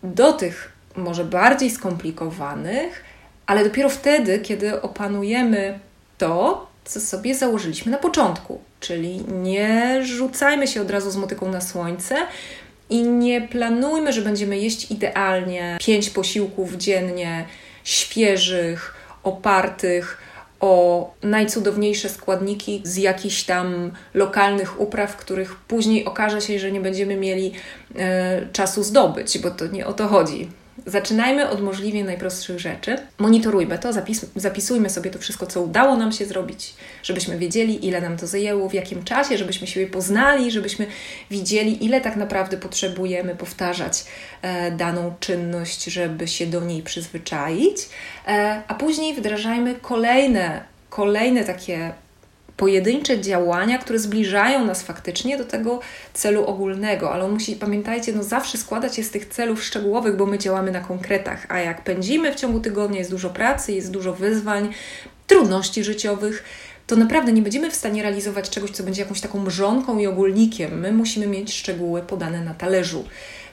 do 0.03 0.33
tych 0.33 0.71
może 0.95 1.25
bardziej 1.25 1.69
skomplikowanych, 1.69 3.10
ale 3.51 3.63
dopiero 3.63 3.89
wtedy, 3.89 4.39
kiedy 4.39 4.81
opanujemy 4.81 5.79
to, 6.17 6.67
co 6.85 7.01
sobie 7.01 7.35
założyliśmy 7.35 7.91
na 7.91 7.97
początku. 7.97 8.61
Czyli 8.79 9.23
nie 9.27 9.99
rzucajmy 10.05 10.67
się 10.67 10.81
od 10.81 10.91
razu 10.91 11.11
z 11.11 11.15
motyką 11.15 11.51
na 11.51 11.61
słońce 11.61 12.15
i 12.89 13.03
nie 13.03 13.41
planujmy, 13.41 14.13
że 14.13 14.21
będziemy 14.21 14.57
jeść 14.57 14.91
idealnie 14.91 15.77
pięć 15.81 16.09
posiłków 16.09 16.75
dziennie, 16.75 17.45
świeżych, 17.83 18.93
opartych 19.23 20.17
o 20.59 21.13
najcudowniejsze 21.23 22.09
składniki 22.09 22.81
z 22.83 22.97
jakichś 22.97 23.43
tam 23.43 23.91
lokalnych 24.13 24.81
upraw, 24.81 25.17
których 25.17 25.55
później 25.55 26.05
okaże 26.05 26.41
się, 26.41 26.59
że 26.59 26.71
nie 26.71 26.81
będziemy 26.81 27.17
mieli 27.17 27.51
e, 27.95 28.47
czasu 28.53 28.83
zdobyć, 28.83 29.39
bo 29.39 29.51
to 29.51 29.67
nie 29.67 29.85
o 29.87 29.93
to 29.93 30.07
chodzi. 30.07 30.60
Zaczynajmy 30.85 31.49
od 31.49 31.61
możliwie 31.61 32.03
najprostszych 32.03 32.59
rzeczy. 32.59 32.95
Monitorujmy 33.17 33.79
to, 33.79 33.93
zapis, 33.93 34.25
zapisujmy 34.35 34.89
sobie 34.89 35.11
to 35.11 35.19
wszystko, 35.19 35.47
co 35.47 35.61
udało 35.61 35.95
nam 35.95 36.11
się 36.11 36.25
zrobić, 36.25 36.73
żebyśmy 37.03 37.37
wiedzieli, 37.37 37.87
ile 37.87 38.01
nam 38.01 38.17
to 38.17 38.27
zajęło, 38.27 38.69
w 38.69 38.73
jakim 38.73 39.03
czasie, 39.03 39.37
żebyśmy 39.37 39.67
siebie 39.67 39.87
poznali, 39.87 40.51
żebyśmy 40.51 40.87
widzieli, 41.31 41.85
ile 41.85 42.01
tak 42.01 42.15
naprawdę 42.15 42.57
potrzebujemy 42.57 43.35
powtarzać 43.35 44.05
e, 44.41 44.71
daną 44.71 45.13
czynność, 45.19 45.83
żeby 45.83 46.27
się 46.27 46.45
do 46.47 46.61
niej 46.61 46.83
przyzwyczaić, 46.83 47.77
e, 48.27 48.61
a 48.67 48.73
później 48.73 49.13
wdrażajmy 49.13 49.75
kolejne, 49.75 50.63
kolejne 50.89 51.43
takie 51.43 51.93
pojedyncze 52.57 53.21
działania, 53.21 53.77
które 53.77 53.99
zbliżają 53.99 54.65
nas 54.65 54.83
faktycznie 54.83 55.37
do 55.37 55.45
tego 55.45 55.79
celu 56.13 56.45
ogólnego, 56.45 57.13
ale 57.13 57.23
on 57.23 57.31
musi, 57.31 57.55
pamiętajcie, 57.55 58.13
no 58.13 58.23
zawsze 58.23 58.57
składać 58.57 58.95
się 58.95 59.03
z 59.03 59.11
tych 59.11 59.25
celów 59.25 59.63
szczegółowych, 59.63 60.17
bo 60.17 60.25
my 60.25 60.37
działamy 60.37 60.71
na 60.71 60.79
konkretach, 60.79 61.45
a 61.49 61.59
jak 61.59 61.83
pędzimy 61.83 62.31
w 62.31 62.35
ciągu 62.35 62.59
tygodnia, 62.59 62.99
jest 62.99 63.11
dużo 63.11 63.29
pracy, 63.29 63.71
jest 63.71 63.91
dużo 63.91 64.13
wyzwań, 64.13 64.73
trudności 65.27 65.83
życiowych, 65.83 66.43
to 66.87 66.95
naprawdę 66.95 67.33
nie 67.33 67.41
będziemy 67.41 67.71
w 67.71 67.75
stanie 67.75 68.03
realizować 68.03 68.49
czegoś, 68.49 68.71
co 68.71 68.83
będzie 68.83 69.01
jakąś 69.01 69.21
taką 69.21 69.39
mrzonką 69.39 69.99
i 69.99 70.07
ogólnikiem. 70.07 70.79
My 70.79 70.91
musimy 70.91 71.27
mieć 71.27 71.53
szczegóły 71.53 72.01
podane 72.01 72.41
na 72.43 72.53
talerzu, 72.53 73.05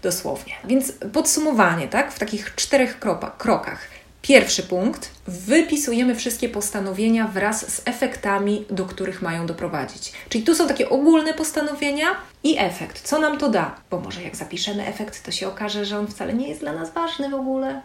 dosłownie. 0.02 0.52
Więc 0.64 0.93
podsumowanie, 1.12 1.88
tak, 1.88 2.12
w 2.12 2.19
takich 2.19 2.55
czterech 2.55 2.99
krokach. 3.38 3.98
Pierwszy 4.28 4.62
punkt. 4.62 5.11
Wypisujemy 5.26 6.14
wszystkie 6.14 6.49
postanowienia 6.49 7.28
wraz 7.28 7.75
z 7.75 7.82
efektami, 7.85 8.64
do 8.70 8.85
których 8.85 9.23
mają 9.23 9.47
doprowadzić. 9.47 10.12
Czyli 10.28 10.44
tu 10.44 10.54
są 10.54 10.68
takie 10.68 10.90
ogólne 10.90 11.35
postanowienia 11.35 12.06
i 12.44 12.58
efekt. 12.58 13.02
Co 13.02 13.18
nam 13.18 13.38
to 13.38 13.49
da? 13.49 13.75
Bo 13.90 14.00
może 14.00 14.23
jak 14.23 14.37
zapiszemy 14.37 14.87
efekt, 14.87 15.25
to 15.25 15.30
się 15.30 15.49
okaże, 15.49 15.85
że 15.85 15.99
on 15.99 16.06
wcale 16.06 16.35
nie 16.35 16.49
jest 16.49 16.61
dla 16.61 16.73
nas 16.73 16.92
ważny 16.92 17.28
w 17.28 17.35
ogóle. 17.35 17.82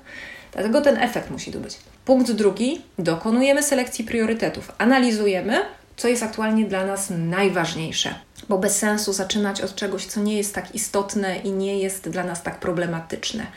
Dlatego 0.52 0.82
ten 0.82 0.98
efekt 0.98 1.30
musi 1.30 1.52
tu 1.52 1.60
być. 1.60 1.78
Punkt 2.06 2.32
drugi. 2.32 2.82
Dokonujemy 3.00 3.64
selekcji 3.64 4.06
priorytetów. 4.06 4.72
Analizujemy, 4.78 5.62
co 5.98 6.08
jest 6.08 6.24
aktualnie 6.24 6.66
dla 6.66 6.86
nas 6.86 7.08
najważniejsze. 7.10 8.16
Bo 8.50 8.58
bez 8.58 8.78
sensu 8.78 9.14
zaczynać 9.14 9.62
od 9.62 9.76
czegoś, 9.76 10.06
co 10.06 10.22
nie 10.22 10.38
jest 10.38 10.56
tak 10.56 10.76
istotne 10.76 11.38
i 11.38 11.52
nie 11.52 11.80
jest 11.80 12.10
dla 12.10 12.24
nas 12.24 12.44
tak 12.44 12.60
problematyczne, 12.60 13.48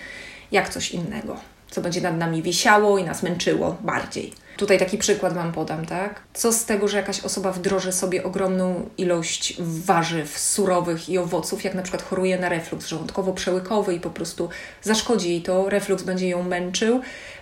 jak 0.53 0.69
coś 0.69 0.91
innego 0.91 1.56
co 1.77 1.83
będzie 1.83 2.01
nad 2.01 2.19
nami 2.19 2.43
wisiało 2.43 2.99
i 2.99 3.05
nas 3.05 3.23
męczyło 3.23 3.77
bardziej. 3.81 4.33
Tutaj 4.57 4.79
taki 4.79 4.99
przykład 4.99 5.35
Wam 5.35 5.53
podam, 5.53 5.87
tak? 5.87 6.23
Co 6.35 6.53
z 6.53 6.65
tego, 6.65 6.89
że 6.89 6.97
jakaś 6.97 7.21
osoba 7.21 7.53
wdroży 7.53 7.93
sobie 7.93 8.25
ogromną 8.25 8.89
ilość 8.99 9.57
warzyw 9.61 10.39
surowych 10.39 11.09
i 11.09 11.19
owoców, 11.19 11.65
jak 11.65 11.75
na 11.75 11.83
przykład 11.83 12.03
choruje 12.03 12.39
na 12.39 12.49
refluks 12.49 12.87
żołądkowo-przełykowy 12.87 13.95
i 13.95 14.01
po 14.01 14.11
prostu 14.11 14.49
zaszkodzi 14.83 15.31
jej 15.31 15.43
to, 15.43 15.69
refluks 15.69 16.03
będzie 16.03 16.29
ją 16.29 16.43
męczył, 16.43 17.01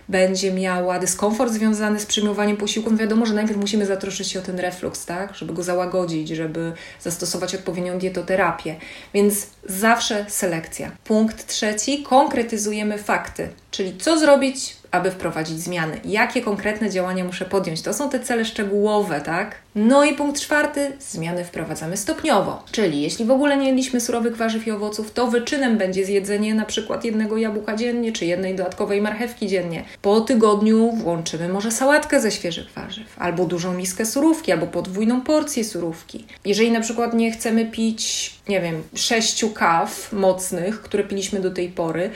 będzie 0.09 0.53
miała 0.53 0.99
dyskomfort 0.99 1.51
związany 1.51 1.99
z 1.99 2.05
przyjmowaniem 2.05 2.57
posiłków. 2.57 2.91
No 2.91 2.97
wiadomo, 2.97 3.25
że 3.25 3.33
najpierw 3.33 3.59
musimy 3.59 3.85
zatroszczyć 3.85 4.31
się 4.31 4.39
o 4.39 4.43
ten 4.43 4.59
refluks, 4.59 5.05
tak? 5.05 5.35
Żeby 5.35 5.53
go 5.53 5.63
załagodzić, 5.63 6.29
żeby 6.29 6.73
zastosować 7.01 7.55
odpowiednią 7.55 7.99
dietoterapię. 7.99 8.75
Więc 9.13 9.47
zawsze 9.65 10.25
selekcja. 10.29 10.91
Punkt 11.03 11.47
trzeci, 11.47 12.03
konkretyzujemy 12.03 12.97
fakty, 12.97 13.49
czyli 13.71 13.97
co 13.97 14.19
zrobić, 14.19 14.77
aby 14.95 15.11
wprowadzić 15.11 15.59
zmiany. 15.59 15.99
Jakie 16.05 16.41
konkretne 16.41 16.89
działania 16.89 17.23
muszę 17.23 17.45
podjąć? 17.45 17.81
To 17.81 17.93
są 17.93 18.09
te 18.09 18.19
cele 18.19 18.45
szczegółowe, 18.45 19.21
tak? 19.21 19.55
No 19.75 20.03
i 20.03 20.13
punkt 20.13 20.41
czwarty, 20.41 20.91
zmiany 20.99 21.45
wprowadzamy 21.45 21.97
stopniowo. 21.97 22.63
Czyli 22.71 23.01
jeśli 23.01 23.25
w 23.25 23.31
ogóle 23.31 23.57
nie 23.57 23.67
jedliśmy 23.67 24.01
surowych 24.01 24.37
warzyw 24.37 24.67
i 24.67 24.71
owoców, 24.71 25.11
to 25.11 25.27
wyczynem 25.27 25.77
będzie 25.77 26.05
zjedzenie 26.05 26.55
na 26.55 26.65
przykład 26.65 27.05
jednego 27.05 27.37
jabłka 27.37 27.75
dziennie, 27.75 28.11
czy 28.11 28.25
jednej 28.25 28.55
dodatkowej 28.55 29.01
marchewki 29.01 29.47
dziennie. 29.47 29.83
Po 30.01 30.21
tygodniu 30.21 30.91
włączymy 30.91 31.49
może 31.49 31.71
sałatkę 31.71 32.21
ze 32.21 32.31
świeżych 32.31 32.71
warzyw, 32.71 33.15
albo 33.17 33.45
dużą 33.45 33.73
miskę 33.73 34.05
surówki, 34.05 34.51
albo 34.51 34.67
podwójną 34.67 35.21
porcję 35.21 35.63
surówki. 35.63 36.25
Jeżeli 36.45 36.71
na 36.71 36.81
przykład 36.81 37.13
nie 37.13 37.31
chcemy 37.31 37.65
pić, 37.65 38.35
nie 38.49 38.61
wiem, 38.61 38.83
sześciu 38.95 39.49
kaw 39.49 40.13
mocnych, 40.13 40.81
które 40.81 41.03
piliśmy 41.03 41.39
do 41.39 41.51
tej 41.51 41.69
pory, 41.69 42.09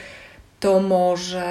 to 0.59 0.79
może 0.79 1.41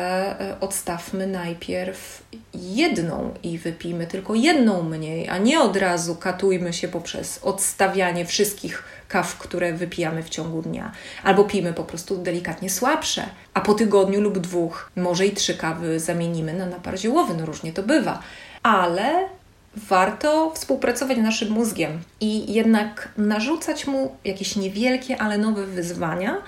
e, 0.40 0.60
odstawmy 0.60 1.26
najpierw 1.26 2.22
jedną 2.54 3.34
i 3.42 3.58
wypijmy 3.58 4.06
tylko 4.06 4.34
jedną 4.34 4.82
mniej, 4.82 5.28
a 5.28 5.38
nie 5.38 5.60
od 5.60 5.76
razu 5.76 6.16
katujmy 6.16 6.72
się 6.72 6.88
poprzez 6.88 7.38
odstawianie 7.42 8.26
wszystkich 8.26 8.84
kaw, 9.08 9.38
które 9.38 9.72
wypijamy 9.72 10.22
w 10.22 10.28
ciągu 10.28 10.62
dnia. 10.62 10.92
Albo 11.24 11.44
pijmy 11.44 11.72
po 11.72 11.84
prostu 11.84 12.16
delikatnie 12.16 12.70
słabsze, 12.70 13.22
a 13.54 13.60
po 13.60 13.74
tygodniu 13.74 14.20
lub 14.20 14.38
dwóch 14.38 14.90
może 14.96 15.26
i 15.26 15.32
trzy 15.32 15.54
kawy 15.54 16.00
zamienimy 16.00 16.52
na 16.52 16.66
napar 16.66 16.98
ziołowy, 16.98 17.34
no 17.34 17.46
różnie 17.46 17.72
to 17.72 17.82
bywa. 17.82 18.22
Ale 18.62 19.28
warto 19.76 20.52
współpracować 20.54 21.18
naszym 21.18 21.50
mózgiem 21.50 22.00
i 22.20 22.52
jednak 22.52 23.08
narzucać 23.16 23.86
mu 23.86 24.16
jakieś 24.24 24.56
niewielkie, 24.56 25.18
ale 25.18 25.38
nowe 25.38 25.66
wyzwania, 25.66 26.42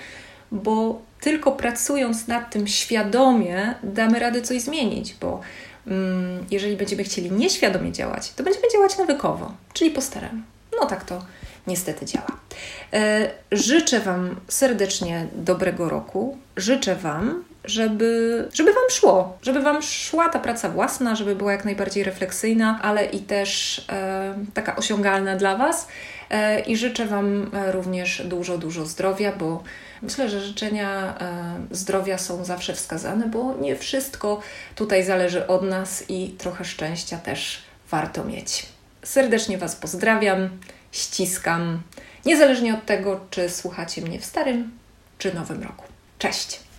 bo 0.52 1.02
tylko 1.20 1.52
pracując 1.52 2.28
nad 2.28 2.50
tym 2.50 2.66
świadomie 2.66 3.74
damy 3.82 4.18
radę 4.18 4.42
coś 4.42 4.60
zmienić, 4.60 5.14
bo 5.20 5.40
mm, 5.86 6.46
jeżeli 6.50 6.76
będziemy 6.76 7.04
chcieli 7.04 7.32
nieświadomie 7.32 7.92
działać, 7.92 8.32
to 8.32 8.42
będziemy 8.42 8.66
działać 8.72 8.98
nawykowo, 8.98 9.52
czyli 9.72 9.90
po 9.90 10.00
staremu. 10.00 10.42
No 10.80 10.86
tak 10.86 11.04
to 11.04 11.22
niestety 11.66 12.06
działa. 12.06 12.40
E, 12.92 13.30
życzę 13.52 14.00
Wam 14.00 14.36
serdecznie 14.48 15.26
dobrego 15.34 15.88
roku. 15.88 16.38
Życzę 16.56 16.96
Wam, 16.96 17.44
żeby, 17.64 18.48
żeby 18.52 18.72
Wam 18.72 18.90
szło, 18.90 19.38
żeby 19.42 19.60
Wam 19.60 19.82
szła 19.82 20.28
ta 20.28 20.38
praca 20.38 20.68
własna, 20.68 21.14
żeby 21.14 21.36
była 21.36 21.52
jak 21.52 21.64
najbardziej 21.64 22.04
refleksyjna, 22.04 22.78
ale 22.82 23.04
i 23.04 23.20
też 23.20 23.84
e, 23.88 24.34
taka 24.54 24.76
osiągalna 24.76 25.36
dla 25.36 25.56
Was. 25.56 25.88
E, 26.30 26.60
I 26.60 26.76
życzę 26.76 27.06
Wam 27.06 27.50
również 27.72 28.22
dużo, 28.26 28.58
dużo 28.58 28.86
zdrowia, 28.86 29.32
bo 29.32 29.62
myślę, 30.02 30.30
że 30.30 30.40
życzenia 30.40 31.18
e, 31.20 31.54
zdrowia 31.70 32.18
są 32.18 32.44
zawsze 32.44 32.74
wskazane, 32.74 33.26
bo 33.26 33.56
nie 33.56 33.76
wszystko 33.76 34.40
tutaj 34.74 35.04
zależy 35.04 35.46
od 35.46 35.62
nas 35.62 36.04
i 36.08 36.34
trochę 36.38 36.64
szczęścia 36.64 37.18
też 37.18 37.62
warto 37.90 38.24
mieć. 38.24 38.66
Serdecznie 39.02 39.58
Was 39.58 39.76
pozdrawiam, 39.76 40.50
ściskam, 40.92 41.82
niezależnie 42.26 42.74
od 42.74 42.86
tego, 42.86 43.20
czy 43.30 43.48
słuchacie 43.48 44.02
mnie 44.02 44.20
w 44.20 44.24
starym 44.24 44.70
czy 45.18 45.34
nowym 45.34 45.62
roku. 45.62 45.84
Cześć! 46.18 46.69